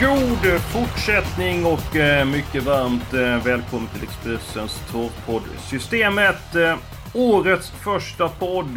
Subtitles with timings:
[0.00, 6.54] God fortsättning och eh, mycket varmt eh, välkommen till Expressens torrpodd Systemet.
[6.54, 6.76] Eh,
[7.14, 8.76] årets första podd.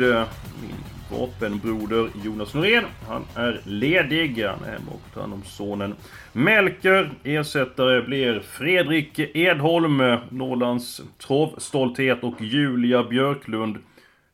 [0.62, 2.84] Min vapenbroder Jonas Norén.
[3.08, 4.46] Han är ledig.
[4.46, 5.96] Han är hemma och tar hand om sonen
[6.34, 7.12] Melker.
[7.24, 9.98] Ersättare blir Fredrik Edholm,
[10.30, 13.78] Norrlands travstolthet och Julia Björklund.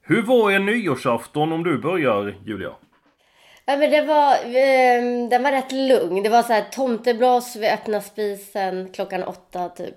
[0.02, 2.72] Hur var er nyårsafton om du börjar Julia?
[3.68, 6.24] Ja, men det var, eh, den var rätt lugn.
[6.24, 9.96] Det var så här tomteblås vid öppna spisen klockan åtta typ.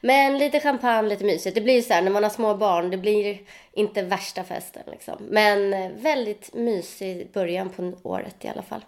[0.00, 1.54] Men lite champagne, lite mysigt.
[1.54, 3.38] Det blir ju så här när man har små barn, det blir
[3.72, 5.14] inte värsta festen liksom.
[5.30, 8.80] Men eh, väldigt mysig början på året i alla fall.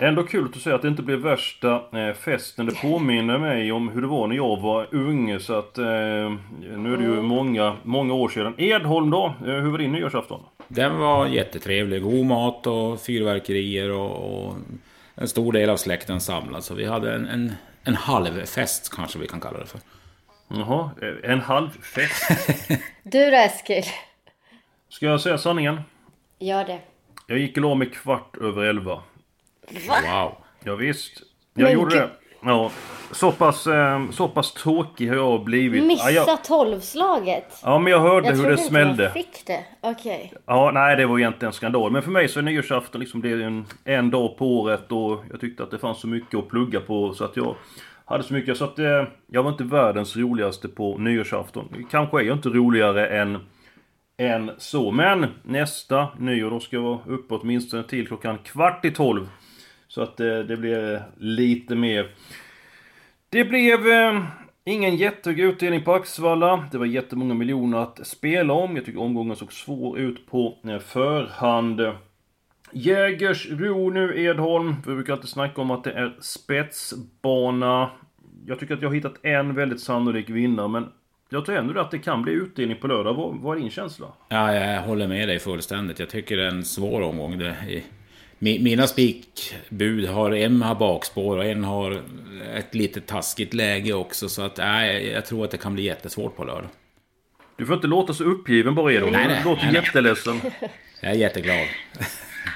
[0.00, 2.66] Ändå kul att du säger att det inte blev värsta eh, festen.
[2.66, 5.40] Det påminner mig om hur det var när jag var ung.
[5.40, 8.54] Så att eh, nu är det ju många, många år sedan.
[8.58, 9.34] Edholm då?
[9.46, 10.40] Eh, hur var din nyårsafton?
[10.72, 12.02] Den var jättetrevlig.
[12.02, 14.56] God mat och fyrverkerier och, och
[15.14, 16.64] en stor del av släkten samlad.
[16.64, 17.52] Så vi hade en, en,
[17.84, 19.80] en halvfest kanske vi kan kalla det för.
[20.48, 20.90] Jaha,
[21.22, 22.30] en halv fest.
[23.02, 23.84] Du då Eskil?
[24.88, 25.80] Ska jag säga sanningen?
[26.38, 26.80] Gör det.
[27.26, 29.02] Jag gick och la mig kvart över elva.
[29.70, 30.34] Wow.
[30.64, 31.22] Ja, visst.
[31.54, 32.10] Jag Men gjorde det.
[32.42, 32.70] Ja,
[33.12, 35.80] så pass, eh, så pass tråkig har jag blivit.
[35.82, 37.60] Ja, Missa jag, tolvslaget.
[37.62, 39.10] ja, men jag hörde Jag hur det smällde.
[39.10, 39.64] fick det.
[39.80, 40.32] Okej.
[40.46, 41.92] Ja, nej det var egentligen en skandal.
[41.92, 45.24] Men för mig så är nyårsafton liksom det är en, en dag på året och
[45.30, 47.56] jag tyckte att det fanns så mycket att plugga på så att jag
[48.04, 51.86] hade så mycket så att eh, jag var inte världens roligaste på nyårsafton.
[51.90, 53.38] Kanske är jag inte roligare än,
[54.18, 54.90] än så.
[54.90, 59.28] Men nästa nyår då ska jag vara uppe åtminstone till klockan kvart i tolv.
[59.88, 62.06] Så att eh, det blir lite mer
[63.30, 64.22] det blev eh,
[64.64, 66.68] ingen jättehög utdelning på Axevalla.
[66.72, 68.76] Det var jättemånga miljoner att spela om.
[68.76, 71.80] Jag tycker omgången såg svår ut på eh, förhand.
[72.72, 74.76] Jägersro nu Edholm.
[74.86, 77.90] Vi brukar alltid snacka om att det är spetsbana.
[78.46, 80.88] Jag tycker att jag har hittat en väldigt sannolik vinnare men
[81.28, 83.14] jag tror ändå att det kan bli utdelning på lördag.
[83.14, 84.06] Vad, vad är din känsla?
[84.28, 85.98] Ja, jag håller med dig fullständigt.
[85.98, 87.38] Jag tycker det är en svår omgång.
[87.38, 87.82] Det är,
[88.42, 92.02] mina spikbud har en har bakspår och en har
[92.56, 94.28] ett lite taskigt läge också.
[94.28, 96.68] Så att nej, jag tror att det kan bli jättesvårt på lördag.
[97.56, 98.86] Du får inte låta så uppgiven bara.
[98.86, 99.82] Nej, Du nej, låter nej, nej.
[99.82, 100.40] jätteledsen.
[101.00, 101.56] Jag är jätteglad.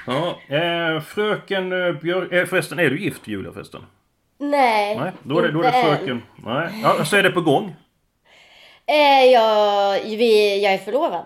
[0.07, 2.31] Ja, eh, fröken eh, Björk...
[2.31, 3.81] Eh, förresten, är du gift Julia förresten?
[4.39, 5.97] Nej, Nej, då är det, då är det än.
[5.97, 6.21] fröken.
[6.45, 7.75] Nej, ja, så är det på gång.
[8.85, 11.25] Eh, jag, vi, jag är förlovad.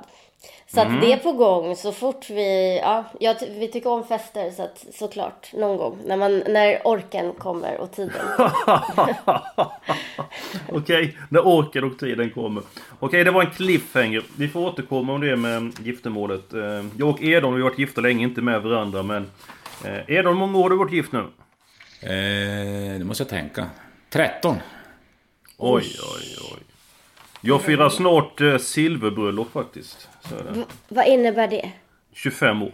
[0.74, 0.96] Så Mm.
[0.96, 4.64] att det är på gång så fort vi, ja, jag, vi tycker om fester så
[4.64, 8.26] att såklart någon gång när man, när orken kommer och tiden.
[10.72, 12.64] Okej, när orken och tiden kommer.
[13.00, 14.24] Okej, det var en cliffhanger.
[14.38, 16.54] Vi får återkomma om det med giftermålet.
[16.54, 19.32] Eh, Jag och Edon vi har varit gifta länge, inte med varandra men...
[19.86, 21.20] eh, Edon, hur många år har du varit gift nu?
[22.02, 23.66] Eh, det måste jag tänka.
[24.10, 24.56] 13.
[25.58, 25.84] Oj,
[26.16, 26.60] oj, oj.
[27.42, 30.10] Jag firar snart eh, silverbröllop faktiskt.
[30.30, 30.64] Så är det.
[30.88, 31.72] Vad innebär det?
[32.14, 32.72] 25 år.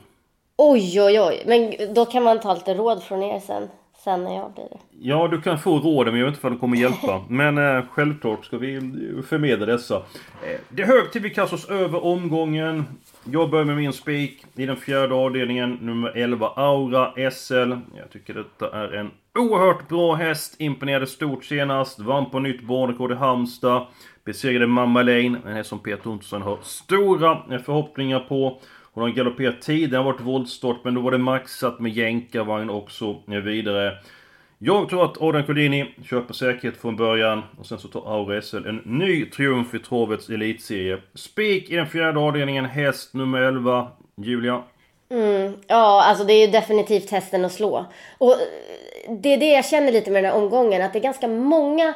[0.58, 1.44] Oj, oj, oj.
[1.46, 3.70] Men då kan man ta lite råd från er sen,
[4.06, 4.78] sen när jag blir det.
[5.00, 7.26] Ja, du kan få råden men jag vet inte om de kommer hjälpa.
[7.30, 8.80] Men eh, självklart ska vi
[9.28, 9.96] förmedla dessa.
[9.96, 12.84] Eh, det är hög tid vi kastar oss över omgången.
[13.24, 17.74] Jag börjar med min spik i den fjärde avdelningen, nummer 11 Aura SL.
[17.98, 20.56] Jag tycker detta är en oerhört bra häst.
[20.60, 22.00] Imponerade stort senast.
[22.00, 23.88] Vann på nytt banrekord i Halmstad.
[24.26, 28.62] Besegrade Mamma Lane, en häst som Peter Ottosson har stora förhoppningar på.
[28.96, 33.22] Hon har galopperat tidigare, varit voltstart, men då var det maxat med jänkarvagn och så
[33.28, 33.98] vidare.
[34.58, 38.68] Jag tror att Adrian Collini köper säkerhet från början och sen så tar Aura SL
[38.68, 40.98] en ny triumf i travets elitserie.
[41.14, 43.88] Spik i den fjärde avdelningen, häst nummer 11,
[44.18, 44.64] Julia.
[45.10, 47.86] Mm, ja, alltså det är ju definitivt hästen att slå.
[48.18, 48.36] Och
[49.10, 51.94] det är det jag känner lite med den här omgången, att det är ganska många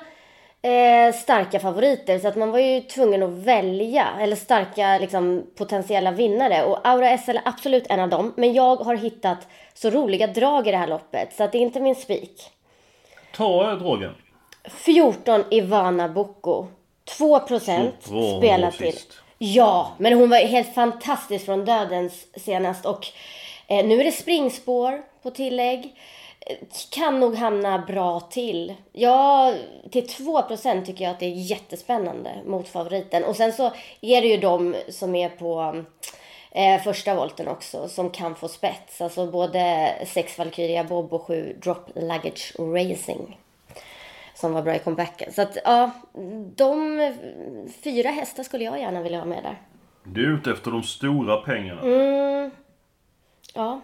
[0.62, 2.20] eh, starka favoriter.
[2.20, 6.64] Så att man var ju tvungen att välja, eller starka liksom, potentiella vinnare.
[6.64, 8.34] Och Aura SL är absolut en av dem.
[8.38, 11.62] Men jag har hittat så roliga drag i det här loppet, så att det är
[11.62, 12.42] inte min spik.
[13.36, 14.16] Ta eh, dragen.
[14.70, 16.68] 14 Ivana Bocco.
[17.18, 17.96] 2 procent
[18.38, 18.94] spelar till.
[18.94, 19.14] sist.
[19.38, 23.08] Ja, men hon var helt fantastisk från dödens senast och
[23.68, 25.96] eh, nu är det springspår på tillägg.
[26.92, 28.74] Kan nog hamna bra till.
[28.92, 29.54] Ja,
[29.92, 33.24] till 2% tycker jag att det är jättespännande mot favoriten.
[33.24, 35.84] Och sen så är det ju de som är på
[36.51, 39.01] eh, första volten också som kan få spets.
[39.01, 43.38] Alltså både 6 Valkyria Bob och 7 Drop Luggage Racing.
[44.36, 45.34] Som var bra i comebacken.
[45.34, 45.92] Så att ja,
[46.56, 46.98] de
[47.84, 49.57] fyra hästar skulle jag gärna vilja ha med där.
[50.04, 51.81] Du är ute efter de stora pengarna.
[51.81, 52.52] Mm,
[53.54, 53.81] ja.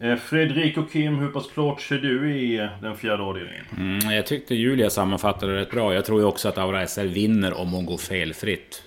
[0.00, 3.64] Eh, Fredrik och Kim, hur pass klart ser du i eh, den fjärde avdelningen?
[3.78, 5.94] Mm, jag tyckte Julia sammanfattade det rätt bra.
[5.94, 8.82] Jag tror ju också att Aura SR vinner om hon går felfritt.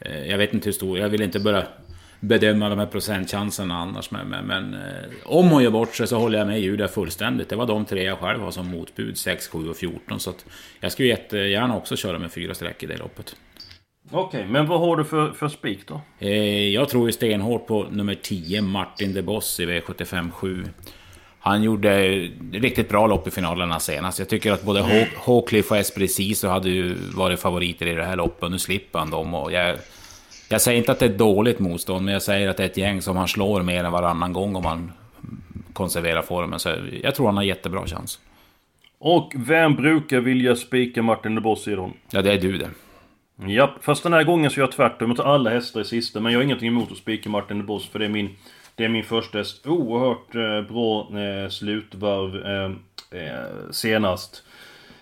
[0.00, 1.66] Eh, jag vet inte hur stor, jag vill inte börja
[2.20, 4.10] bedöma de här procentchanserna annars.
[4.10, 4.76] Men, men, men
[5.24, 7.48] om hon gör bort sig så håller jag med Julia fullständigt.
[7.48, 10.20] Det var de tre jag själv har som motbud, 6, 7 och 14.
[10.20, 10.46] Så att
[10.80, 13.36] jag skulle jättegärna också köra med fyra streck i det loppet.
[14.10, 16.00] Okej, men vad har du för, för spik då?
[16.18, 20.64] Eh, jag tror ju stenhårt på nummer 10, Martin de Boss i V75 7.
[21.40, 22.08] Han gjorde
[22.52, 24.18] riktigt bra lopp i finalerna senast.
[24.18, 28.50] Jag tycker att både Hawcliffe och Esprecis hade ju varit favoriter i det här loppet.
[28.50, 29.34] Nu slipper han dem.
[29.34, 29.76] Och jag,
[30.48, 32.76] jag säger inte att det är dåligt motstånd, men jag säger att det är ett
[32.76, 34.92] gäng som han slår mer än varannan gång om han
[35.72, 36.58] konserverar formen.
[36.58, 38.20] Så jag tror han har jättebra chans.
[38.98, 41.92] Och vem brukar vilja spika Martin de Boss i dem?
[42.10, 42.68] Ja, det är du det.
[43.46, 45.10] Japp, fast den här gången så gör jag tvärtom.
[45.10, 47.64] Jag tar alla hästar i sista, men jag har ingenting emot att spika Martin de
[47.64, 48.36] Boss för det är min...
[48.74, 49.66] Det är min första häst.
[49.66, 52.70] Oerhört eh, bra eh, slutvarv eh,
[53.22, 54.42] eh, senast.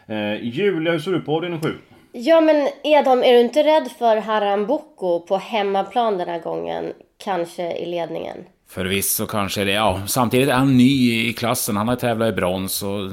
[0.07, 1.75] Eh, Julia, hur ser du på avdelning 7?
[2.13, 6.93] Ja men Edholm, är du inte rädd för Haram Boko på hemmaplan den här gången?
[7.25, 8.37] Kanske i ledningen?
[8.69, 9.73] Förvisso kanske det.
[9.73, 11.77] Ja, samtidigt är han ny i klassen.
[11.77, 13.11] Han har tävlat i brons och...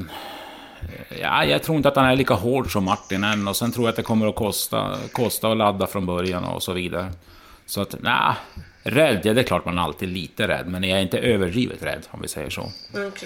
[1.21, 3.47] Ja, jag tror inte att han är lika hård som Martin än.
[3.47, 6.63] Och sen tror jag att det kommer att kosta, kosta att ladda från början och
[6.63, 7.12] så vidare.
[7.65, 8.33] Så att, nej.
[8.85, 10.68] Rädd, ja det är klart man är alltid lite rädd.
[10.68, 12.69] Men jag är inte överdrivet rädd, om vi säger så.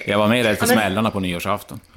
[0.05, 1.79] Jag var mer rädd för Ja, men- smällarna på nyårsafton.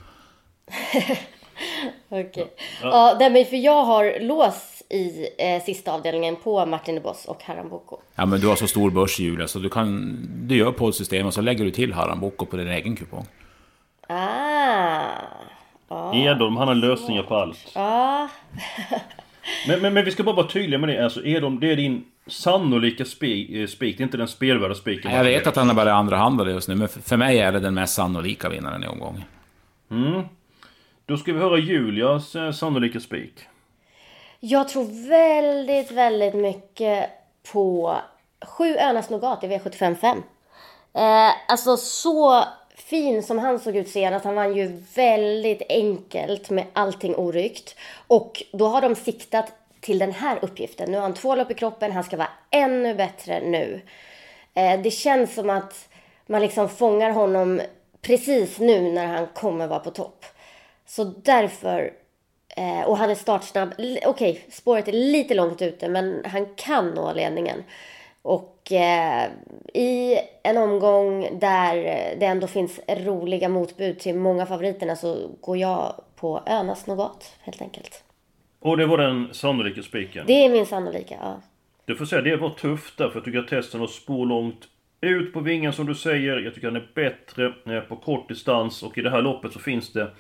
[2.09, 2.47] Okej.
[2.83, 7.25] Ja, nej, men för jag har lås i eh, sista avdelningen på Martin de Boss
[7.25, 7.99] och Haram Boko.
[8.15, 10.19] Ja, men du har så stor börs Julia, så du kan...
[10.43, 13.27] Du gör poddsystemet och så lägger du till Haram Boko på din egen kupong.
[14.11, 15.11] Ah!
[16.15, 17.71] Edholm, han har lösningar på allt.
[17.75, 18.29] Ja.
[19.69, 21.05] Men, men, men vi ska bara vara tydliga med det.
[21.05, 23.51] Alltså Edholm, det är din sannolika spik.
[23.51, 23.97] eh, spik.
[23.97, 25.13] Det är inte den spelvärda spiken.
[25.15, 27.61] Jag vet att han är bara andra handlare just nu, men för mig är det
[27.61, 29.23] den mest sannolika vinnaren i omgången.
[31.07, 33.35] Då ska vi höra Julias eh, sannolika spik.
[34.41, 37.11] Jag tror väldigt, väldigt mycket
[37.53, 37.97] på
[38.47, 40.23] sju Örnas Nougat i V755.
[40.95, 42.45] Eh, alltså så
[42.81, 44.25] fin som han såg ut senast.
[44.25, 47.77] Han vann ju väldigt enkelt med allting oryckt.
[48.07, 50.91] Och då har de siktat till den här uppgiften.
[50.91, 53.81] Nu har han två lopp i kroppen, han ska vara ännu bättre nu.
[54.55, 55.89] Eh, det känns som att
[56.27, 57.61] man liksom fångar honom
[58.03, 60.25] precis nu när han kommer vara på topp.
[60.87, 61.93] Så därför
[62.57, 63.73] Eh, och han är startsnabb.
[63.73, 67.65] Okej, Okej, spåret är lite långt ute men han kan nå ledningen.
[68.23, 69.25] Och eh,
[69.75, 71.75] i en omgång där
[72.21, 77.63] det ändå finns roliga motbud till många favoriterna så går jag på Önas Nougat helt
[77.63, 78.05] enkelt.
[78.61, 80.25] Och det var den sannolika spiken.
[80.27, 81.41] Det är min sannolika, ja.
[81.85, 84.69] Du får säga det var tufft där, för jag tycker att testen har spår långt
[85.01, 86.37] ut på vingen som du säger.
[86.37, 89.59] Jag tycker han är bättre eh, på kort distans och i det här loppet så
[89.59, 90.11] finns det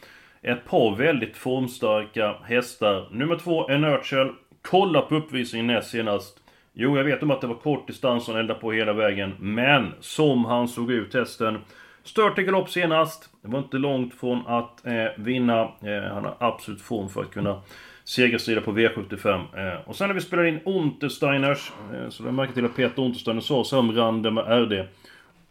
[0.43, 3.09] ett par väldigt formstarka hästar.
[3.13, 4.35] Nummer två, Enertial.
[4.63, 6.39] Kolla på uppvisningen näst senast.
[6.73, 9.35] Jo, jag vet om att det var kort distans och han eldade på hela vägen.
[9.39, 11.59] Men som han såg ut hästen.
[12.03, 13.31] Stört i galopp senast.
[13.43, 15.61] Det var inte långt från att eh, vinna.
[15.61, 17.62] Eh, han har absolut form för att kunna
[18.05, 19.29] segerstrida på V75.
[19.35, 23.03] Eh, och sen när vi spelar in Untersteiners, eh, så jag märker till att Peter
[23.03, 24.87] Untersteiner sa så om Rande med RD.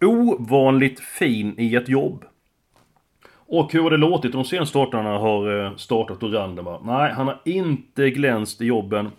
[0.01, 2.25] Ovanligt fin i ett jobb.
[3.51, 6.79] Och hur har det låtit de senaste startarna har eh, startat och Randema?
[6.83, 9.11] Nej, han har inte glänst i jobben.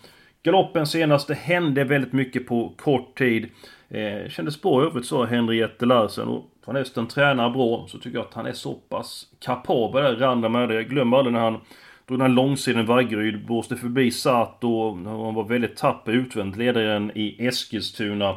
[0.42, 3.50] Galoppen senast, det hände väldigt mycket på kort tid.
[3.88, 6.28] Eh, kändes bra i övrigt sa Henriette Larsen.
[6.28, 10.16] Och från hästen tränar bra så tycker jag att han är så pass kapabel där,
[10.16, 10.74] Randema.
[10.74, 11.60] Jag glömmer aldrig när han
[12.06, 14.68] drog den här långsidan Vaggeryd, blåste förbi Sato.
[14.68, 18.36] och Han var väldigt tapper utvänt, ledaren i Eskilstuna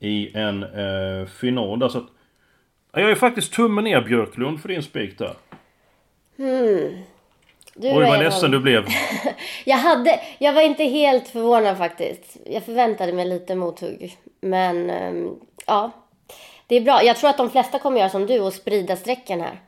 [0.00, 1.88] i en eh, final där.
[1.88, 2.06] Så att,
[2.92, 5.34] Jag är faktiskt tummen ner Björklund för din spik där.
[6.36, 7.02] Hmm.
[7.78, 8.86] Du Oj vad ledsen du blev.
[9.64, 12.36] Jag, hade, jag var inte helt förvånad faktiskt.
[12.44, 14.16] Jag förväntade mig lite mothugg.
[14.40, 15.30] Men ehm,
[15.66, 15.90] ja,
[16.66, 17.02] det är bra.
[17.02, 19.60] Jag tror att de flesta kommer göra som du och sprida strecken här.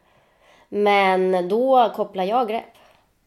[0.68, 2.77] Men då kopplar jag grepp.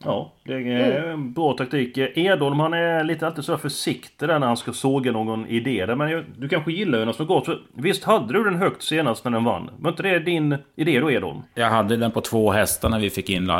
[0.03, 1.97] Ja, det är en bra taktik.
[1.97, 5.95] Edholm han är lite alltid så försiktig där när han ska såga någon idé där.
[5.95, 7.45] Men du kanske gillar Önas något gott?
[7.45, 9.69] För visst hade du den högt senast när den vann?
[9.79, 11.41] Var inte det din idé då Edholm?
[11.53, 13.51] Jag hade den på två hästar när vi fick in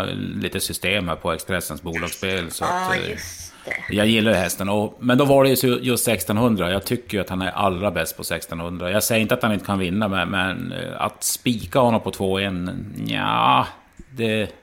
[0.41, 2.51] lite system här på Expressens bolagsspel.
[2.51, 3.95] Så att, eh, just det.
[3.95, 4.69] jag gillar ju hästen.
[4.69, 6.71] Och, men då var det ju just 1600.
[6.71, 8.91] Jag tycker ju att han är allra bäst på 1600.
[8.91, 12.12] Jag säger inte att han inte kan vinna, men, men eh, att spika honom på
[12.12, 12.69] 2-1,
[13.07, 13.67] ja,
[14.12, 14.61] det,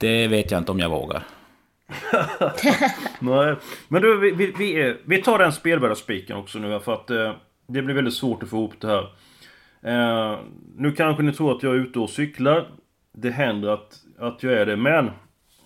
[0.00, 1.22] det vet jag inte om jag vågar.
[3.18, 3.56] Nej.
[3.88, 7.32] Men du, vi, vi, vi, vi tar den spelvärdaspiken också nu för att eh,
[7.66, 9.08] det blir väldigt svårt att få ihop det här.
[9.82, 10.38] Eh,
[10.76, 12.68] nu kanske ni tror att jag är ute och cyklar.
[13.12, 15.10] Det händer att, att jag är det, men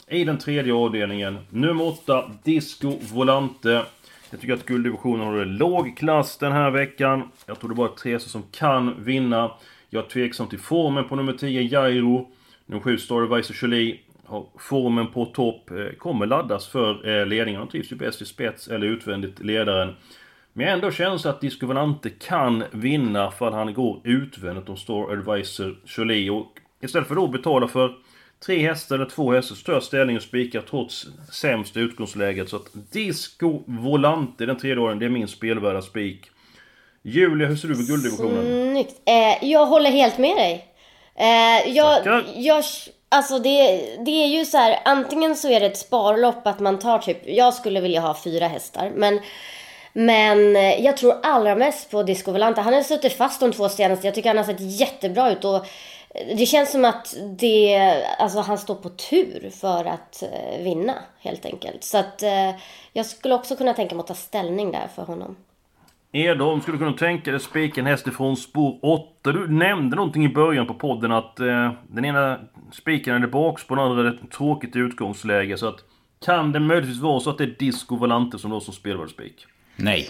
[0.08, 3.84] i den tredje avdelningen, nummer 8, Disco Volante.
[4.30, 7.28] Jag tycker att gulddivisionen håller låg klass den här veckan.
[7.46, 9.50] Jag tror det bara är tre som kan vinna.
[9.90, 12.30] Jag är tveksam till formen på nummer 10, Jairo.
[12.66, 14.00] Nummer 7, Starvicer Jolie.
[14.32, 15.70] Har formen på topp.
[15.70, 17.58] eh, Kommer laddas för eh, ledningen.
[17.60, 19.96] Han trivs ju bäst i spets eller utvändigt ledaren.
[20.52, 24.76] Men jag ändå känsla att Disco Volante kan vinna för att han går utvändigt om
[24.76, 26.30] Star Advisor Jolie.
[26.30, 26.46] Och
[26.82, 27.94] istället för då att betala för
[28.46, 32.48] tre hästar eller två hästar så tar jag ställning och spikar trots sämsta utgångsläget.
[32.48, 36.30] Så att Disco Volante, den tredje åren, det är min spelvärda spik.
[37.02, 38.72] Julia, hur ser du på gulddivisionen?
[38.72, 38.94] Snyggt.
[39.08, 40.64] Eh, jag håller helt med dig.
[41.14, 42.24] Eh, jag, Tackar.
[42.36, 42.64] jag,
[43.12, 46.78] alltså det, det är ju så här, antingen så är det ett sparlopp att man
[46.78, 49.20] tar typ, jag skulle vilja ha fyra hästar, men
[49.92, 52.60] men eh, jag tror allra mest på Disco Volante.
[52.60, 54.06] Han har suttit fast de två senaste.
[54.06, 55.44] Jag tycker han har sett jättebra ut.
[55.44, 57.78] Och eh, det känns som att det,
[58.18, 61.84] alltså han står på tur för att eh, vinna helt enkelt.
[61.84, 62.22] Så att
[62.92, 65.36] jag skulle också kunna tänka mig att ta ställning där för honom.
[66.12, 69.32] Edholm, skulle du kunna tänka dig spika en häst ifrån spår 8?
[69.32, 72.38] Du nämnde någonting i början på podden att eh, den ena
[72.72, 75.58] spiken är det bakspår, den andra är ett tråkigt utgångsläge.
[75.58, 75.76] Så att
[76.24, 79.46] kan det möjligtvis vara så att det är Disco Volante som då som spelvärd spik?
[79.76, 80.08] Nej.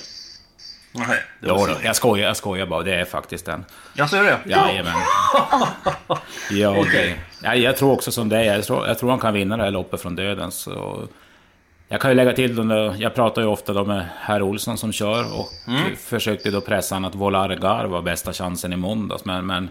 [0.94, 1.06] Nej,
[1.40, 2.82] det Jo, var då, jag skojar, jag skojar bara.
[2.82, 3.64] Det är faktiskt den.
[3.94, 4.38] Jag ser det?
[4.46, 4.92] Jajamän.
[6.50, 8.46] ja, det, ja, jag tror också som dig.
[8.46, 10.52] Jag tror, jag tror han kan vinna det här loppet från döden.
[10.52, 11.02] Så
[11.92, 14.92] jag kan ju lägga till, där, jag pratar ju ofta då med herr Olsson som
[14.92, 15.96] kör och Mm.
[15.96, 19.24] försökte då pressa han att Volargar var bästa chansen i måndags.
[19.24, 19.68] Men, men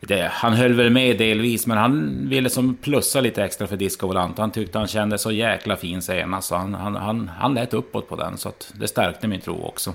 [0.00, 4.06] det, han höll väl med delvis, men han ville som plussa lite extra för Disco
[4.06, 4.42] Volante.
[4.42, 8.08] Han tyckte han kände så jäkla fin senast, så han, han, han, han lät uppåt
[8.08, 8.36] på den.
[8.38, 9.94] Så att det stärkte min tro också.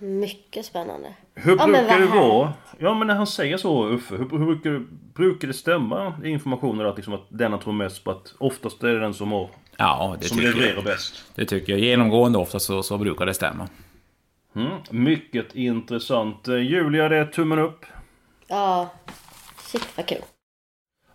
[0.00, 1.08] Mycket spännande.
[1.34, 2.52] Hur Ja, brukar det vara?
[2.78, 4.82] Ja men när han säger så Uffe, hur, hur brukar,
[5.14, 8.82] brukar det stämma i informationen att, liksom, att den han tror mest på att oftast
[8.82, 9.48] är det den som har
[9.80, 10.84] Ja, det som tycker jag.
[10.84, 11.24] bäst?
[11.34, 11.80] Det tycker jag.
[11.80, 13.68] Genomgående ofta så, så brukar det stämma.
[14.56, 16.48] Mm, mycket intressant.
[16.48, 17.84] Eh, Julia, det är tummen upp.
[18.48, 18.90] Ja,
[19.58, 20.22] shit vad kul.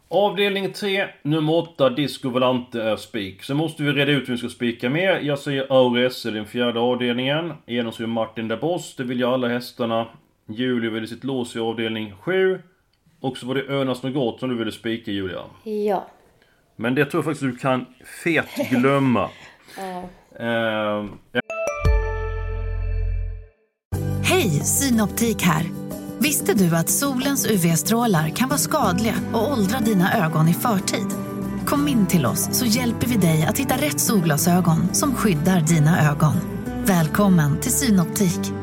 [0.08, 3.43] Avdelning 3, nummer 8, Disco Volante är spik.
[3.43, 5.24] Så måste vi reda ut vem vi ska spika med.
[5.24, 7.53] Jag säger Aure SL i den fjärde avdelningen.
[7.65, 10.08] Genom så är Martin Dabos, det vill jag alla hästarna.
[10.48, 12.62] Julia ville sitt lås i avdelning 7.
[13.20, 15.41] Och så var det Önas Något som du ville spika Julia.
[15.63, 16.08] Ja.
[16.75, 17.86] Men det tror jag faktiskt du kan
[18.24, 19.30] fet glömma.
[20.39, 21.06] Eh,
[24.24, 25.65] Hej, Synoptik här.
[26.20, 31.08] Visste du att solens UV-strålar kan vara skadliga och åldra dina ögon i förtid?
[31.65, 36.12] Kom in till oss så hjälper vi dig att hitta rätt solglasögon som skyddar dina
[36.12, 36.34] ögon.
[36.86, 38.62] Välkommen till Synoptik.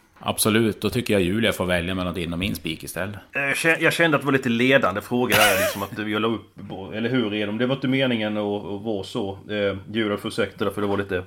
[0.23, 3.15] Absolut, då tycker jag Julia får välja mellan din och min spik istället.
[3.35, 6.53] Eh, Jag kände- att det var lite ledande fråga här liksom att jag la upp,
[6.93, 7.57] eller hur är de?
[7.57, 9.31] Det var inte meningen att, att vara så.
[9.49, 11.23] Eh, Julia får ursäkta det för det var lite...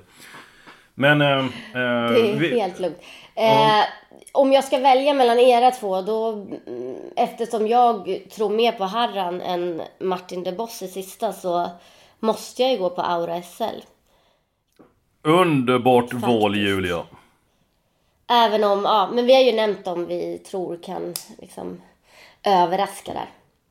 [0.95, 1.21] Men...
[1.21, 2.97] Eh, eh, Det är vi- helt lugnt.
[3.35, 3.83] Eh,
[4.31, 6.31] om jag ska välja mellan era två, då
[6.67, 11.69] mm, eftersom jag tror mer på Harran än Martin de Boss i sista så
[12.19, 13.63] måste jag ju gå på Aura SL.
[15.23, 17.03] Underbart val Julia.
[18.29, 21.81] Även om, ja, men vi har ju nämnt om vi tror kan liksom
[22.43, 23.25] överraska där.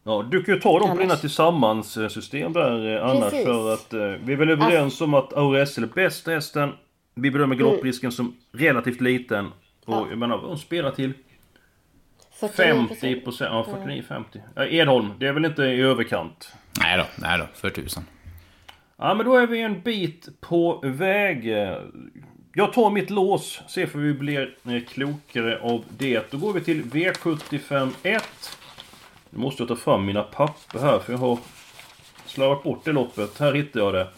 [0.05, 3.45] Ja, du kan ju ta dem på dina tillsammans-system där eh, annars Precis.
[3.47, 6.73] för att eh, vi är väl överens om att Aura SL är bästa hästen.
[7.15, 9.47] Vi bedömer galopprisken som relativt liten.
[9.47, 10.07] Och Ja.
[10.11, 11.13] jag menar, hon spelar till
[12.41, 12.49] 49%.
[12.49, 14.25] 50 procent, ja 49-50.
[14.55, 16.53] Ja, Edholm, det är väl inte i överkant?
[16.81, 18.05] Nej då, nej då, för tusan.
[18.97, 21.49] Ja men då är vi en bit på väg
[22.57, 26.31] jag tar mitt lås, ser för vi blir eh, klokare av det.
[26.31, 28.59] Då går vi till V75 1.
[29.31, 31.39] Nu måste jag ta fram mina papper här för jag har
[32.27, 33.39] slarvat bort det loppet.
[33.39, 34.09] Här hittar jag det.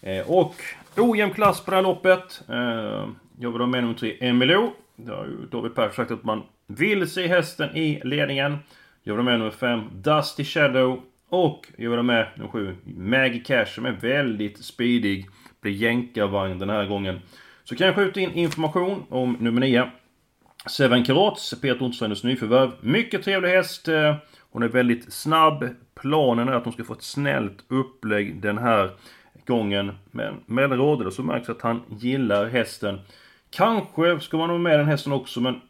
[0.00, 0.54] Eh, och
[0.96, 2.42] ojämn klass på det här loppet.
[2.48, 4.72] Eh, jag vill ha med nummer 3, Emilio.
[4.96, 8.58] Det har ju David Persson sagt att man vill se hästen i ledningen.
[9.02, 11.02] Jag vill ha med nummer 5, Dusty Shadow.
[11.28, 15.26] Och jag vill ha med nummer 7, Maggie Cash som är väldigt speedig.
[15.60, 17.20] Blir jänkarvagn den här gången.
[17.68, 19.90] Så kan jag skjuta in information om nummer 9.
[20.70, 22.70] Seven Karats, Peter Ottenströms nyförvärv.
[22.80, 23.88] Mycket trevlig häst.
[23.88, 24.14] Eh,
[24.50, 25.68] hon är väldigt snabb.
[25.94, 28.90] Planen är att hon ska få ett snällt upplägg den här
[29.46, 29.92] gången.
[30.10, 33.00] Men med rådare så märks att han gillar hästen.
[33.50, 35.60] Kanske ska man ha med den hästen också men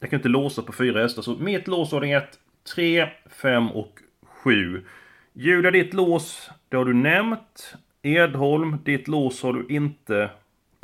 [0.00, 1.22] jag kan inte låsa på fyra hästar.
[1.22, 2.38] Så mitt lås låsordning 1,
[2.74, 4.84] 3, 5 och 7.
[5.32, 7.74] Julia, ditt lås, det har du nämnt.
[8.02, 10.30] Edholm, ditt lås har du inte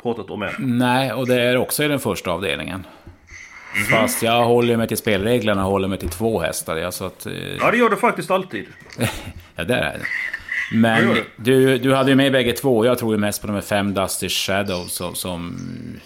[0.03, 0.49] pratat om än.
[0.59, 2.87] Nej, och det är också i den första avdelningen.
[3.75, 3.87] Mm.
[3.87, 6.77] Fast jag håller mig till spelreglerna och håller mig till två hästar.
[6.77, 7.33] Ja, så att, eh...
[7.59, 8.65] ja det gör du faktiskt alltid.
[9.55, 10.05] ja, det är det.
[10.71, 12.85] Men du, du hade ju med bägge två.
[12.85, 15.57] Jag tror ju mest på de här fem Dusty Shadows som, som...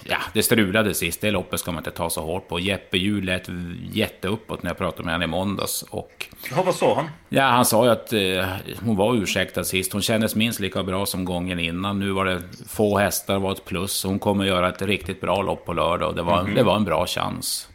[0.04, 1.22] Ja, det strulade sist.
[1.22, 2.60] Det loppet ska man inte ta så hårt på.
[2.60, 3.50] Jeppe Hjul lät
[3.92, 5.82] jätteuppåt när jag pratade med honom i måndags.
[5.90, 7.10] Och, ja, vad sa han?
[7.30, 9.94] Ja, han sa ju att eh, hon var ursäktad sist.
[9.94, 12.00] Hon kändes minst lika bra som gången innan.
[12.00, 14.04] Nu var det få hästar, var ett plus.
[14.04, 16.56] Hon kommer göra ett riktigt bra lopp på lördag och det var, mm -hmm.
[16.56, 17.70] det var en bra chans.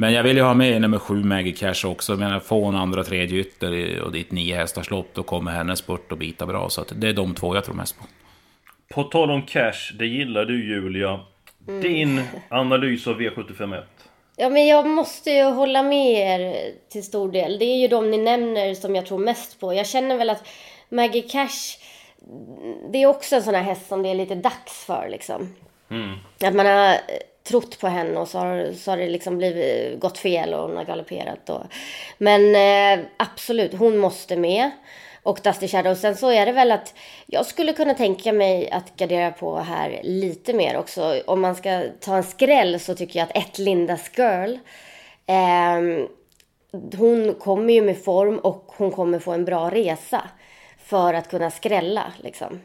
[0.00, 2.16] Men jag vill ju ha med nummer sju Maggie Cash också.
[2.16, 5.08] Men jag får en andra tredje ytter och ditt nio hästars lopp.
[5.12, 6.68] Då kommer hennes spurt att bita bra.
[6.68, 8.04] Så det är de två jag tror mest på.
[8.94, 11.20] På tal om cash, det gillar du Julia.
[11.68, 11.80] Mm.
[11.80, 13.82] Din analys av V751?
[14.36, 16.54] Ja men jag måste ju hålla med er
[16.88, 17.58] till stor del.
[17.58, 19.74] Det är ju de ni nämner som jag tror mest på.
[19.74, 20.48] Jag känner väl att
[20.88, 21.78] Maggie Cash,
[22.92, 25.54] det är också en sån här häst som det är lite dags för liksom.
[25.90, 26.16] Mm.
[26.44, 26.96] Att man har
[27.44, 30.76] trott på henne och så har, så har det liksom blivit, gått fel och hon
[30.76, 31.50] har galopperat.
[31.50, 31.62] Och,
[32.18, 34.70] men eh, absolut, hon måste med.
[35.22, 35.94] Och Dusty Shadow.
[35.94, 36.94] Sen så är det väl att
[37.26, 41.22] jag skulle kunna tänka mig att gardera på här lite mer också.
[41.26, 44.56] Om man ska ta en skräll så tycker jag att ett Lindas Girl.
[45.26, 46.06] Eh,
[46.98, 50.22] hon kommer ju med form och hon kommer få en bra resa.
[50.78, 52.60] För att kunna skrälla liksom.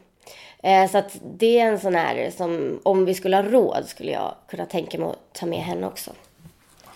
[0.62, 4.12] Eh, så att det är en sån här som, om vi skulle ha råd, skulle
[4.12, 6.10] jag kunna tänka mig att ta med henne också.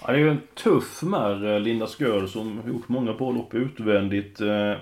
[0.03, 3.55] Ja, det är ju en tuff märr, eh, Linda Skör, som gjort många bra lopp
[3.55, 4.41] utvändigt.
[4.41, 4.75] Eh,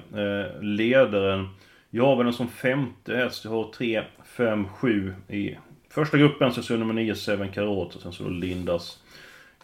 [0.60, 1.48] ledaren.
[1.90, 3.44] Jag har den som femte häst.
[3.44, 5.56] Jag har 3, 5, 7 i
[5.90, 6.52] första gruppen.
[6.52, 7.94] Så är nummer 9, Seven Karat.
[7.94, 9.02] Och sen så då Lindas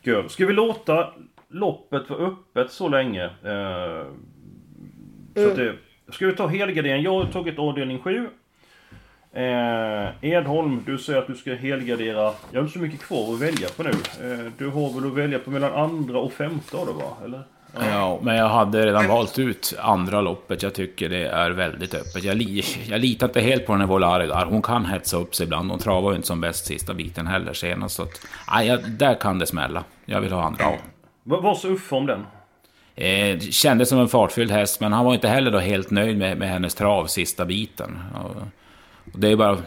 [0.03, 0.29] Girl.
[0.29, 1.13] Ska vi låta
[1.49, 3.31] loppet vara öppet så länge?
[3.43, 3.49] Så
[5.41, 5.51] mm.
[5.51, 5.75] att det,
[6.09, 7.03] ska vi ta helgardering?
[7.03, 8.29] Jag har tagit avdelning 7.
[9.37, 12.33] Eh, Edholm, du säger att du ska helgardera.
[12.51, 13.91] Jag har inte så mycket kvar att välja på nu.
[13.91, 17.17] Eh, du har väl att välja på mellan andra och femte av det va?
[17.25, 17.43] Eller?
[17.75, 17.81] Ja.
[17.91, 20.63] ja, men jag hade redan valt ut andra loppet.
[20.63, 22.25] Jag tycker det är väldigt öppet.
[22.25, 24.45] Jag, li jag litar inte helt på den här Volari där.
[24.45, 25.71] Hon kan hetsa upp sig ibland.
[25.71, 27.97] Hon travar ju inte som bäst sista biten heller senast.
[27.97, 29.85] Så att, aj, där kan det smälla.
[30.05, 30.77] Jag vill ha andra av.
[31.23, 32.27] Vad sa Uffe om den?
[32.95, 36.39] Eh, kändes som en fartfylld häst, men han var inte heller då helt nöjd med,
[36.39, 37.99] med hennes trav sista biten.
[38.15, 38.37] Och,
[39.13, 39.59] och det är bara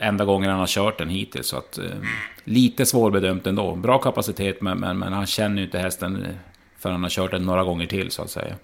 [0.00, 1.46] enda gången han har kört den hittills.
[1.46, 1.84] Så att, eh,
[2.44, 3.76] lite svårbedömt ändå.
[3.76, 6.26] Bra kapacitet, men, men, men han känner ju inte hästen
[6.78, 8.54] förrän han har kört den några gånger till, så att säga.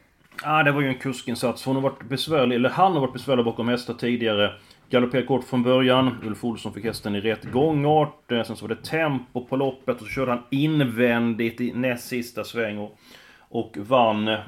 [0.43, 1.65] Ja, det var ju en kuskinsats.
[1.65, 4.53] Hon har varit besvärlig, eller han har varit besvärlig bakom hästar tidigare.
[4.91, 6.17] Galopperat kort från början.
[6.23, 8.33] Ulf Olsson fick hästen i rätt gångart.
[8.33, 12.09] Eh, sen så var det tempo på loppet och så körde han invändigt i näst
[12.09, 12.99] sista sväng och,
[13.39, 14.29] och vann.
[14.29, 14.39] Eh,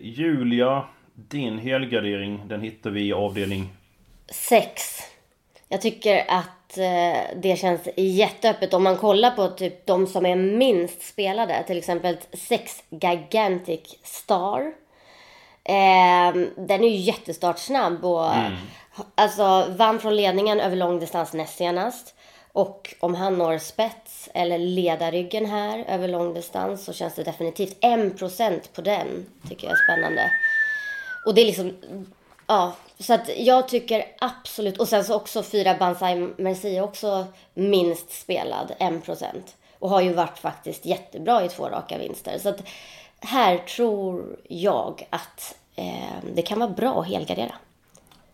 [0.00, 0.84] Julia,
[1.14, 3.68] din helgardering, den hittar vi i avdelning...
[4.30, 4.72] 6.
[5.68, 8.74] Jag tycker att eh, det känns jätteöppet.
[8.74, 14.60] Om man kollar på typ de som är minst spelade, till exempel Sex Gigantic Star.
[15.64, 18.52] Eh, den är ju jättestartsnabb och mm.
[19.14, 22.14] alltså vann från ledningen över långdistans näst senast.
[22.52, 28.60] Och om han når spets eller ledarryggen här över långdistans så känns det definitivt 1%
[28.74, 29.26] på den.
[29.48, 30.30] Tycker jag är spännande.
[31.26, 31.76] Och det är liksom,
[32.46, 38.20] ja, så att jag tycker absolut, och sen så också fyra Banzai Merci också minst
[38.20, 39.24] spelad, 1%.
[39.78, 42.38] Och har ju varit faktiskt jättebra i två raka vinster.
[42.38, 42.62] Så att
[43.20, 47.54] här tror jag att eh, det kan vara bra att helgardera.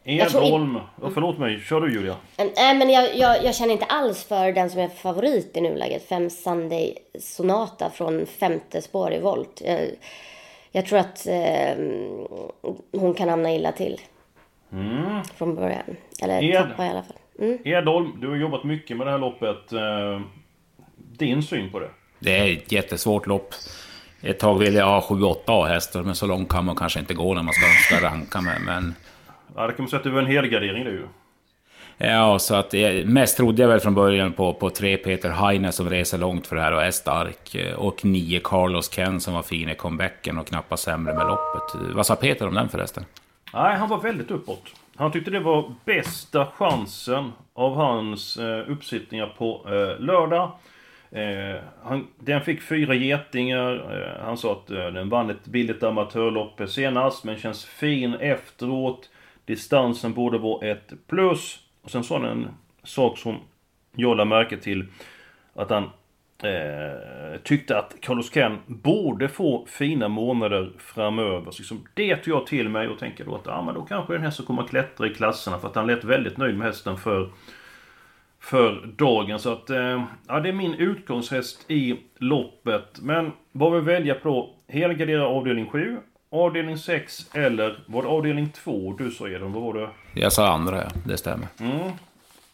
[0.05, 2.17] Edholm, oh, förlåt mig, kör du Julia?
[2.37, 6.09] Nej men jag, jag, jag, känner inte alls för den som är favorit i nuläget.
[6.09, 9.63] Fem Sunday Sonata från femte spår i volt.
[9.65, 9.91] Jag,
[10.73, 11.77] jag tror att eh,
[12.93, 14.01] hon kan hamna illa till.
[14.73, 15.25] Mm.
[15.25, 15.97] Från början.
[16.23, 17.17] Eller Ed, tappa i alla fall.
[17.39, 17.59] Mm.
[17.65, 19.73] Edholm, du har jobbat mycket med det här loppet.
[19.73, 20.21] Eh,
[20.97, 21.91] din syn på det?
[22.19, 23.55] Det är ett jättesvårt lopp.
[24.23, 27.35] Ett tag ville jag ha 7-8 A-hästar, men så långt kan man kanske inte gå
[27.35, 28.61] när man ska, ska ranka med.
[28.61, 28.95] Men
[29.57, 31.07] Ja, det kan man säga att det var en helgardering det ju.
[32.05, 35.73] Ja, så att eh, mest trodde jag väl från början på, på tre Peter Heine
[35.73, 37.55] som reser långt för det här och är stark.
[37.55, 41.95] Eh, och nio Carlos Ken som var fin i comebacken och knappast sämre med loppet.
[41.95, 43.05] Vad sa Peter om den förresten?
[43.55, 44.63] Nej, han var väldigt uppåt.
[44.97, 50.53] Han tyckte det var bästa chansen av hans eh, uppsittningar på eh, lördag.
[51.11, 53.75] Eh, han, den fick fyra getingar.
[53.75, 59.11] Eh, han sa att eh, den vann ett billigt amatörlopp senast, men känns fin efteråt.
[59.45, 61.59] Distansen borde vara ett plus.
[61.83, 62.49] Och sen sa han en
[62.83, 63.37] sak som
[63.97, 64.87] jag lade märke till.
[65.55, 65.85] Att han
[66.43, 71.51] eh, tyckte att Carlos Ken borde få fina månader framöver.
[71.51, 74.13] Så liksom, det tog jag till mig och tänkte då att ah, men då kanske
[74.13, 75.59] den hästen kommer att klättra i klasserna.
[75.59, 77.31] För att han lät väldigt nöjd med hästen för,
[78.41, 79.39] för dagen.
[79.39, 83.01] Så att eh, ja, det är min utgångshäst i loppet.
[83.03, 85.99] Men vad vi väljer på helgardera avdelning 7
[86.35, 89.53] Avdelning 6 eller var det avdelning 2 du sa Edon?
[89.53, 89.89] Vad var det?
[90.21, 91.47] Jag sa andra ja, det stämmer.
[91.61, 91.93] Mm.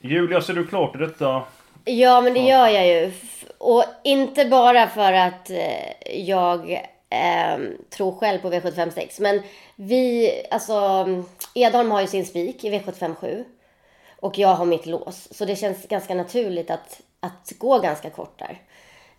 [0.00, 1.42] Julia, ser du klart i detta?
[1.84, 3.12] Ja, men det gör jag ju.
[3.58, 6.72] Och inte bara för att eh, jag
[7.10, 7.58] eh,
[7.90, 9.22] tror själv på V756.
[9.22, 9.42] Men
[9.76, 11.06] vi, alltså
[11.54, 13.44] Edholm har ju sin spik i V757.
[14.20, 15.28] Och jag har mitt lås.
[15.30, 18.58] Så det känns ganska naturligt att, att gå ganska kort där.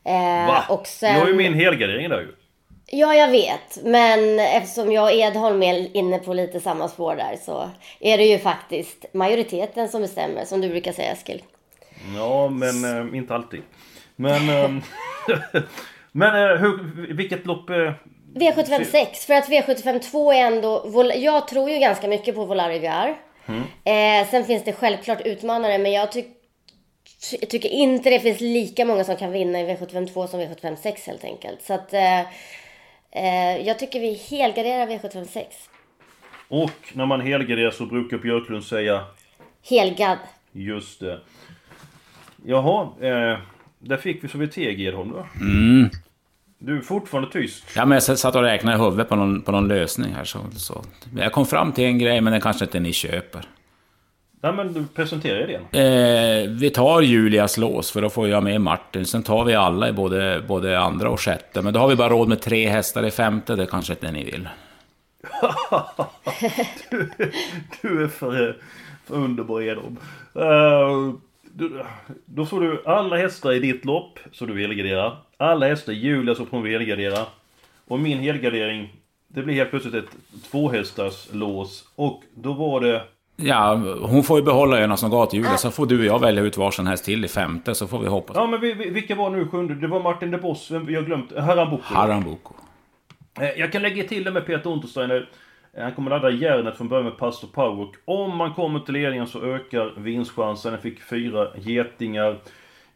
[0.03, 0.65] Eh, Va?
[0.69, 1.13] Och sen...
[1.13, 2.35] Jag har ju min helgardering där ju.
[2.91, 3.84] Ja, jag vet.
[3.84, 8.25] Men eftersom jag och Edholm är inne på lite samma spår där så är det
[8.25, 11.43] ju faktiskt majoriteten som bestämmer, som du brukar säga Eskil.
[12.15, 13.62] Ja, men äh, inte alltid.
[14.15, 14.49] Men...
[14.49, 14.71] Äh,
[16.12, 17.69] men äh, hur, vilket lopp...
[18.36, 19.25] V75 6.
[19.25, 21.04] För att V75 2 är ändå...
[21.15, 23.15] Jag tror ju ganska mycket på Volar Rivière.
[23.45, 23.62] Mm.
[23.84, 26.39] Eh, sen finns det självklart utmanare, men jag tycker
[27.49, 31.08] tycker inte det finns lika många som kan vinna i V75 2 som V75 6
[31.08, 31.62] helt enkelt.
[31.62, 32.21] Så att eh,
[33.11, 35.45] Eh, jag tycker vi helgarderar V756.
[36.47, 39.03] Och när man helgarderar så brukar Björklund säga?
[39.69, 40.17] Helgad.
[40.51, 41.19] Just det.
[42.45, 43.39] Jaha, eh,
[43.79, 45.25] där fick vi så vi teg Edholm då.
[45.41, 45.89] Mm.
[46.59, 47.63] Du är fortfarande tyst.
[47.75, 50.23] Ja, men jag satt och räknade i huvudet på någon, på någon lösning här.
[50.23, 50.83] Så, så.
[51.17, 53.45] Jag kom fram till en grej, men den kanske inte ni köper.
[54.41, 55.62] Nej men du presenterar idén.
[55.71, 59.06] Eh, vi tar Julias lås för då får jag med Martin.
[59.06, 61.62] Sen tar vi alla i både, både andra och sjätte.
[61.62, 63.56] Men då har vi bara råd med tre hästar i femte.
[63.56, 64.49] Det kanske inte ni vill.
[66.89, 67.10] du,
[67.82, 68.58] du, är för,
[69.06, 69.97] för underbar Edholm.
[70.36, 71.13] Uh,
[72.25, 75.17] då får du alla hästar i ditt lopp så du helgarderar.
[75.38, 77.25] Alla hästar i Julia så vi helgardera.
[77.88, 78.93] Och min helgardering,
[79.28, 80.10] det blir helt plötsligt ett
[80.52, 81.84] tvåhästars lås.
[81.95, 83.04] Och då var det
[83.41, 86.58] Ja, hon får ju behålla öarna som Julia, så får du och jag välja ut
[86.58, 88.36] varsin häst till i femte, så får vi hoppas.
[88.36, 88.62] Ja, men
[88.93, 89.75] vilka var nu sjunde?
[89.75, 91.38] Det var Martin de Boss, jag har glömt.
[91.38, 91.84] Harambuco.
[91.84, 92.54] Harambuco.
[93.39, 95.30] Eh, jag kan lägga till det med Peter Untersteiner.
[95.73, 97.88] Eh, han kommer ladda järnet från början med Pastor Power.
[98.06, 100.71] Om man kommer till ledningen så ökar vinstchansen.
[100.71, 102.39] Han fick fyra getingar.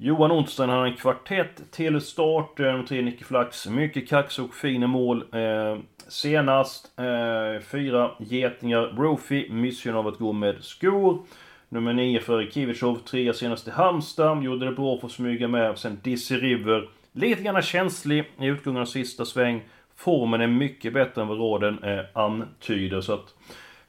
[0.06, 2.80] Johan Unterstein har en kvartett till starten.
[2.80, 3.68] Eh, Tre Nicke Flax.
[3.68, 5.24] Mycket kax och fin mål.
[5.32, 7.00] Eh, senast.
[7.00, 8.94] Eh, fyra getingar.
[8.94, 11.26] Brophy missgynnad av att gå med skor.
[11.70, 12.96] Nummer 9 för Kivicov.
[12.96, 14.44] Trea senast i Halmstad.
[14.44, 15.78] Gjorde det bra för att smyga med.
[15.78, 16.90] Sen Dizzy River.
[17.12, 19.62] Lite grann känslig i utgången av sista sväng.
[19.96, 23.02] Formen är mycket bättre än vad råden eh, antyder.
[23.02, 23.34] Så att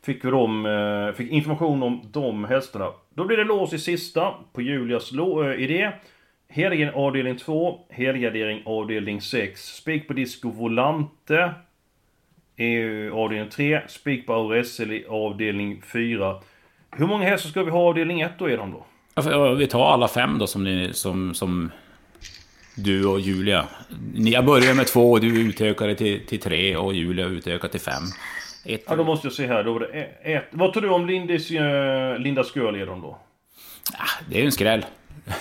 [0.04, 2.90] fick vi dem, eh, fick information om de hästarna.
[3.14, 5.90] Då blir det lås i sista på Julias eh, idé.
[6.48, 9.60] Helgen avdelning 2, helgardering avdelning 6.
[9.60, 11.54] Spik på Disco Volante.
[12.56, 16.40] I avdelning 3, spik på Auressel i avdelning 4.
[16.90, 18.86] Hur många hästar ska vi ha i avdelning 1 då, Edon då?
[19.14, 21.70] Alltså, vi tar alla fem då som, ni, som, som
[22.76, 23.64] du och Julia.
[24.14, 27.80] Jag börjar med två och du utökar det till, till tre och Julia utökar till
[27.80, 28.02] fem.
[28.64, 28.84] Ett.
[28.86, 29.64] Ja, då måste jag se här.
[29.64, 29.86] Då var det
[30.34, 30.46] ett.
[30.50, 33.18] Vad tror du om Lindis, uh, Linda Skörledon då?
[33.92, 34.84] Ja, det är ju en skräll.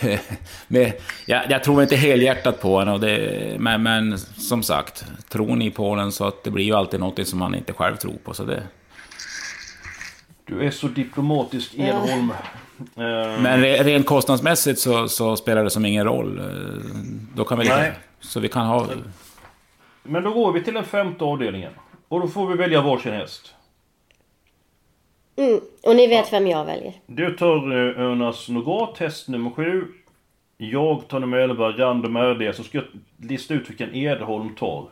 [0.67, 0.91] men,
[1.25, 5.71] jag, jag, tror inte helhjärtat på henne, och det, men, men, som sagt, tror ni
[5.71, 8.33] på den så att det blir ju alltid något som man inte själv tror på.
[8.33, 8.63] Så det...
[10.45, 12.33] Du är så diplomatisk, Edholm.
[12.95, 13.03] Ja.
[13.03, 13.41] Uh...
[13.41, 16.39] Men rent kostnadsmässigt så, så, spelar det som ingen roll.
[16.39, 16.45] Eh,
[17.35, 18.87] då kan vi lika, Så vi kan ha...
[20.03, 21.71] Men då går vi till den femte avdelningen.
[22.13, 23.55] Och då får vi välja varsin häst.
[25.35, 26.93] Mm, och ni vet vem jag väljer.
[27.05, 29.87] Du tar eh, Örnas Nougat, häst nummer 7.
[30.57, 32.55] Jag tar nummer 11, Random RD.
[32.55, 32.87] Så ska jag
[33.29, 34.89] lista ut vilken Edholm tar.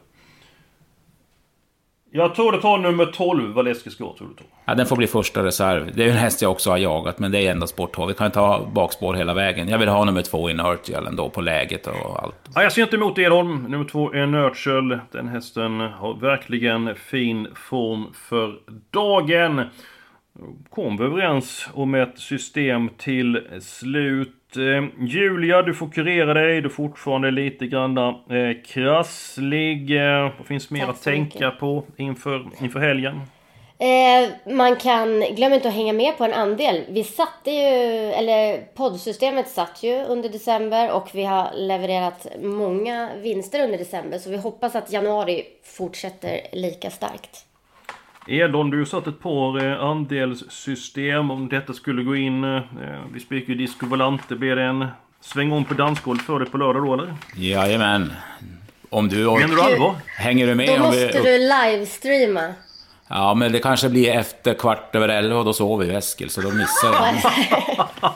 [2.13, 4.17] Jag tror det tar nummer 12, Valeski Scott.
[4.17, 4.47] Tror du tar.
[4.65, 5.91] Ja, den får bli första reserv.
[5.95, 8.07] Det är en häst jag också har jagat, men det är endast spårtorv.
[8.07, 9.69] Vi kan ta bakspår hela vägen.
[9.69, 12.35] Jag vill ha nummer två i Nurtial ändå, på läget och allt.
[12.55, 13.63] Ja, jag ser inte emot Edholm.
[13.63, 14.99] Nummer två Nurture.
[15.11, 18.59] Den hästen har verkligen fin form för
[18.91, 19.61] dagen.
[20.69, 24.40] Kom vi överens om ett system till slut.
[24.57, 26.61] Eh, Julia, du får kurera dig.
[26.61, 28.13] Du är fortfarande lite grann eh,
[28.65, 29.97] krasslig.
[29.97, 31.59] Eh, vad finns mer att tänka mycket.
[31.59, 33.21] på inför, inför helgen?
[33.81, 36.83] Eh, man kan, glöm inte att hänga med på en andel.
[36.89, 37.67] Vi satte ju,
[38.11, 44.17] eller poddsystemet satt ju under december och vi har levererat många vinster under december.
[44.17, 47.45] Så vi hoppas att januari fortsätter lika starkt.
[48.27, 51.31] Edholm, du har satt ett par eh, andelssystem.
[51.31, 52.43] Om detta skulle gå in.
[52.43, 52.61] Eh,
[53.13, 54.35] vi spikar ju Disco Volante.
[54.35, 54.87] Blir det en
[55.21, 57.13] sväng om på dansgolvet för dig på lördag då eller?
[57.35, 58.13] Jajamän.
[58.89, 59.17] Om du...
[59.17, 59.95] Menar du allvar?
[60.17, 60.67] Hänger du med?
[60.67, 62.53] Då om vi- måste du livestreama.
[63.13, 66.41] Ja, men det kanske blir efter kvart över elva och då sover ju Eskil, så
[66.41, 67.15] då missar jag.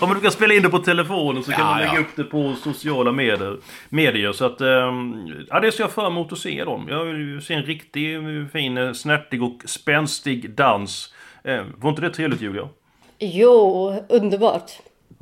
[0.00, 2.00] Ja men du kan spela in det på telefonen så kan Ja, man lägga ja.
[2.00, 3.56] upp det på sociala medier.
[3.88, 6.86] medier så att, ehm, ja det ser jag fram emot att se dem.
[6.90, 8.20] Jag vill se en riktig eh,
[8.52, 11.14] fin, eh, snärtig och spänstig dans.
[11.44, 12.68] Eh, var inte det trevligt Julia?
[13.18, 14.70] Jo, underbart.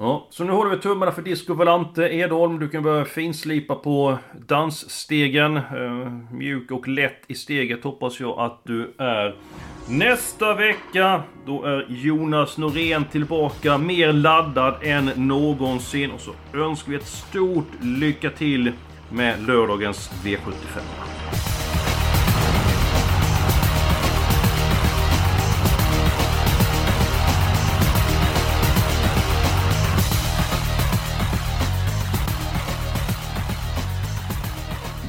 [0.02, 2.02] Ja, så nu håller vi tummarna för Disco Volante.
[2.02, 5.56] Edholm, du kan börja finslipa på dansstegen.
[5.56, 9.36] Eh, mjuk och lätt i steget hoppas jag att du är.
[9.88, 16.10] Nästa vecka, då är Jonas Norén tillbaka, mer laddad än någonsin.
[16.10, 18.72] Och så önskar vi ett stort lycka till
[19.10, 21.09] med lördagens V75.